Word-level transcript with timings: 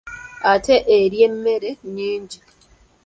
Ate 0.51 0.75
erya 0.97 1.23
emmere 1.29 1.69
nnyingi. 1.85 2.39